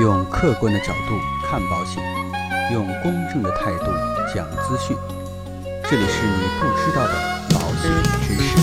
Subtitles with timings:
[0.00, 2.00] 用客观的角度看保险，
[2.72, 3.86] 用公正的态度
[4.32, 4.96] 讲资讯。
[5.90, 7.14] 这里是你不知道的
[7.50, 7.90] 保险
[8.22, 8.56] 知识。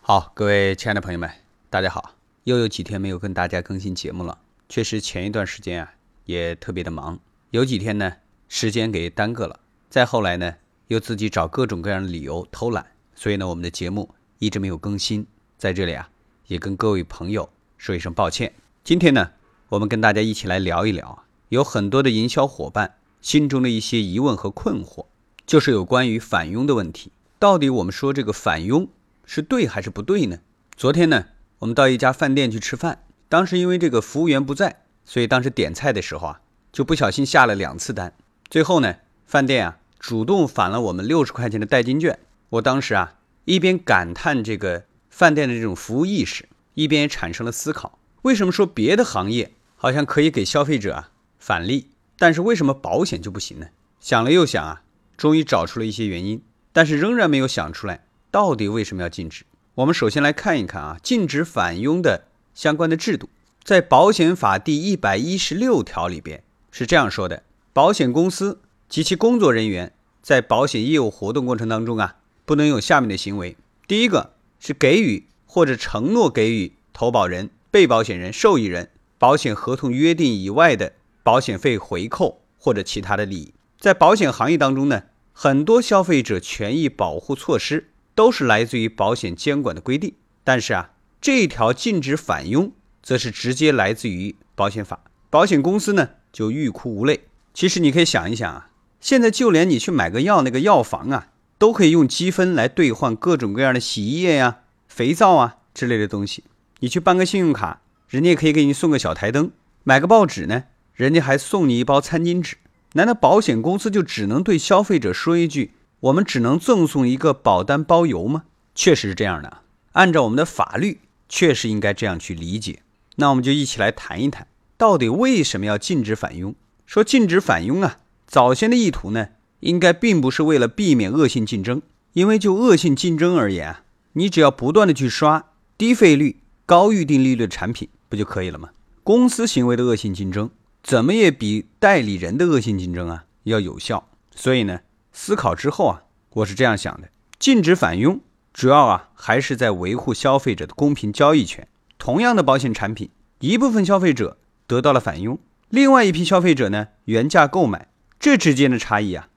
[0.00, 1.28] 好，各位亲爱的朋友们，
[1.68, 2.12] 大家好！
[2.44, 5.94] 又有几天没有跟大家更新节目了，确实前一段时间啊
[6.26, 7.18] 也特别的忙，
[7.50, 8.12] 有几天呢
[8.48, 9.58] 时间给耽搁了，
[9.90, 10.54] 再后来呢
[10.86, 12.86] 又自己找各种各样的理由偷懒，
[13.16, 15.26] 所以呢我们的节目一直没有更新，
[15.56, 16.10] 在这里啊
[16.46, 18.52] 也跟各位朋友说一声抱歉。
[18.84, 19.30] 今天呢
[19.68, 25.06] 我们跟大家一起来聊一聊啊，有很多的营销伙伴心中的一些疑问和困惑，
[25.46, 28.88] 就是有关于返佣的问题，到底我们说这个返佣
[29.24, 30.38] 是对还是不对呢？
[30.76, 31.26] 昨天呢
[31.58, 38.14] 我们到一家饭店去吃饭，当时因为这个服务员不在，所以当时点菜的时候啊就不小心下了两次单，
[38.48, 38.94] 最后呢
[39.26, 42.20] 饭店啊主动返了我们六十块钱的代金券。
[42.50, 43.17] 我当时啊
[43.48, 53.68] 一边感叹这个饭店的这种服务意识，一边也产生了思考：为什么说别的行业好像可以给消费者啊返利，但是为什么保险就不行呢？
[54.00, 54.82] 想了又想啊，
[55.16, 56.42] 终于找出了一些原因，
[56.74, 59.46] 但是仍然没有想出来到底为什么要禁止。
[59.76, 63.30] 我们首先来看一看啊，禁止返佣的相关的制度，
[63.64, 68.60] 在保险法第一百一十六条里边是这样说的：保险公司
[68.90, 72.16] 及其工作人员在保险业务活动过程当中啊，
[72.48, 73.58] 不能有下面的行为。
[73.86, 78.88] 第一个是给予或者承诺给予投保人、被保险人、受益人
[79.18, 83.52] 保险合同约定以外的保险费回扣或者其他的利益。
[83.78, 85.02] 在保险行业当中呢，
[85.34, 92.72] 很多消费者权益保护措施都是来自于保险监管的规定，但是啊，这一条禁止返佣，
[93.02, 95.04] 则是直接来自于保险法。
[95.28, 97.24] 保险公司呢就欲哭无泪。
[97.52, 101.28] 其实你可以想一想啊，现在就连你去买个药，那个药房啊，
[101.58, 106.44] 都可以用积分来兑换各种各样的洗衣液呀、肥皂啊之类的东西。
[106.80, 109.50] 你去办个信用卡，人家也可以给你送个小台灯；
[109.82, 110.64] 买个报纸呢，
[110.94, 112.56] 人家还送你一包餐巾纸。
[112.94, 118.44] 难道保险公司就只能对消费者说一句“我们只能赠送一个保单包邮”吗？
[118.74, 119.58] 确实是这样的。
[119.92, 122.82] 按照我们的法律，确实应该这样去理解。
[123.16, 124.46] 那我们就一起来谈一谈，
[124.76, 126.54] 到底为什么要禁止返佣？
[126.86, 129.30] 说禁止返佣啊，早先的意图呢，
[129.60, 131.82] 应该并不是为了避免恶性竞争，
[132.12, 133.82] 因为就恶性竞争而言啊，
[134.12, 138.70] 你只要不断的去刷低费率、高预定利率的产品，不就可以了吗？
[139.02, 140.50] 公司行为的恶性竞争，
[140.82, 144.08] 怎么也比代理人的恶性竞争啊要有效。
[144.34, 144.80] 所以呢，
[145.12, 147.08] 思考之后啊，我是这样想的：
[147.38, 148.20] 禁止返佣，
[148.52, 151.66] 主要啊还是在维护消费者的公平交易权。
[151.98, 155.38] 同样的保险产品，一部分消费者得到了返佣。
[155.68, 157.88] 另外一批消费者呢，原价购买，
[158.20, 159.28] 这之间的差异啊，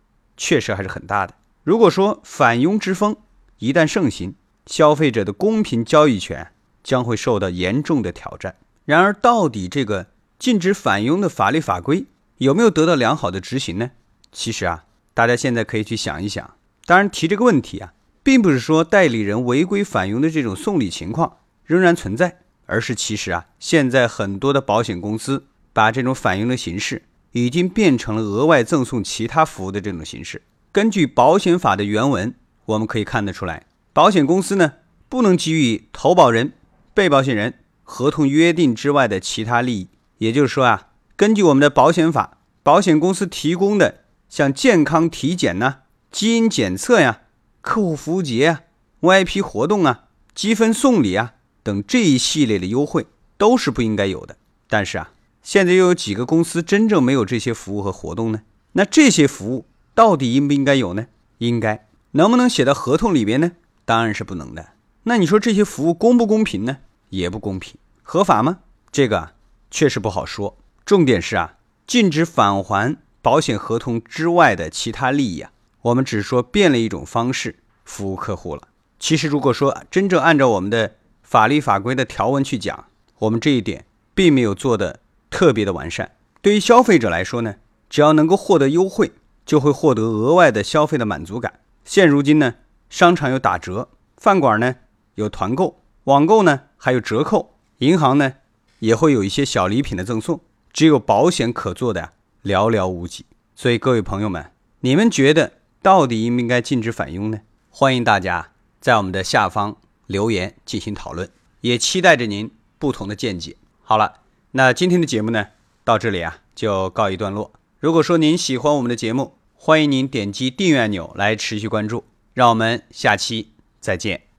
[0.43, 1.35] 确实还是很大的。
[1.63, 3.15] 如果说返佣之风
[3.59, 4.33] 一旦盛行，
[4.65, 6.51] 消费者的公平交易权
[6.83, 8.55] 将会受到严重的挑战。
[8.85, 10.07] 然而，到底这个
[10.39, 12.07] 禁止返佣的法律法规
[12.39, 13.91] 有没有得到良好的执行呢？
[14.31, 16.55] 其实啊，大家现在可以去想一想。
[16.87, 25.45] 当然，提这个问题啊，并不是说代理人违规返佣的这种送礼情况仍然存在，而是其实啊，现在很多的保险公司。
[25.73, 30.41] 把这种反佣的形式已经变成了额外赠送其他服务的这种形式。
[30.71, 32.33] 根据保险法的原文，
[32.65, 34.73] 我们可以看得出来，保险公司呢
[35.09, 36.53] 不能给予投保人、
[36.93, 39.87] 被保险人合同约定之外的其他利益。
[40.17, 45.79] 也就是说啊，根据我们的保险法，保险公司提供的像健康体检呐、
[46.11, 47.21] 基因检测呀、
[47.61, 48.61] 客户服务节啊、
[49.01, 50.05] VIP 活动啊、
[50.35, 51.33] 积分送礼啊
[51.63, 53.05] 等这一系列的优惠，
[53.37, 54.35] 都是不应该有的。
[54.67, 55.11] 但是啊。
[55.43, 58.41] 现在又有几个公司真正没有这些服务和活动呢？
[58.73, 61.07] 那这些服务到底应不应该有呢？
[61.39, 63.53] 应该，能不能写到合同里边呢？
[63.83, 64.69] 当然是不能的。
[65.03, 66.77] 那你说这些服务公不公平呢？
[67.09, 67.75] 也不公平。
[68.03, 68.59] 合法吗？
[68.91, 69.33] 这个啊，
[69.69, 70.57] 确实不好说。
[70.85, 78.69] 重点是啊，禁止返还保险合同之外的其他利益啊，我们只说变了一种方式服务客户了。
[78.99, 82.85] 其实如果说真正按照我们的法律法规的条文去讲，
[83.19, 85.00] 我们这一点并没有做的。
[85.31, 86.11] 特别的完善，
[86.41, 87.55] 对于消费者来说呢，
[87.89, 89.13] 只要能够获得优惠，
[89.43, 91.61] 就会获得额外的消费的满足感。
[91.83, 92.55] 现如今呢，
[92.89, 94.75] 商场有打折，饭馆呢
[95.15, 98.33] 有团购，网购呢还有折扣，银行呢
[98.79, 100.41] 也会有一些小礼品的赠送。
[100.71, 102.13] 只有保险可做的
[102.43, 103.25] 寥寥无几。
[103.55, 104.51] 所以各位朋友们，
[104.81, 107.39] 你们觉得到底应不应该禁止返佣呢？
[107.69, 111.29] 欢迎大家在我们的下方留言进行讨论，
[111.61, 113.55] 也期待着您不同的见解。
[113.81, 114.20] 好了。
[114.51, 115.47] 那今天的节目呢，
[115.83, 117.53] 到这里啊就告一段落。
[117.79, 122.03] 如果说您喜欢我们的节目，欢迎您点击订阅按钮来持续关注。
[122.33, 124.30] 让我们下期再见。